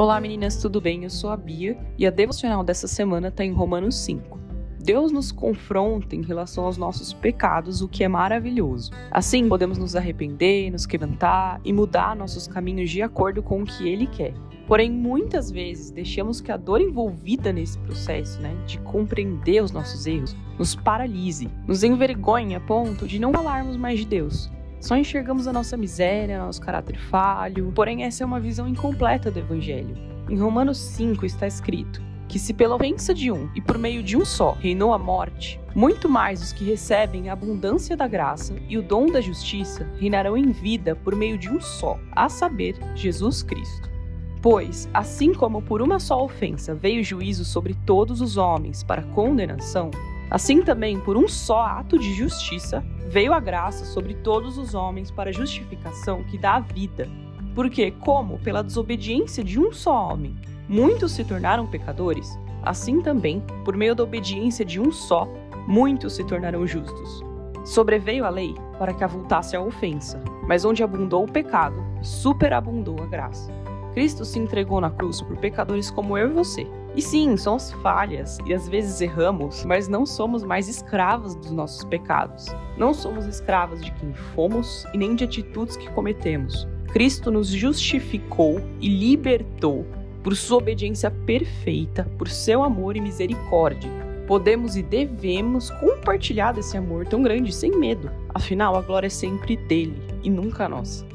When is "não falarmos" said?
23.18-23.76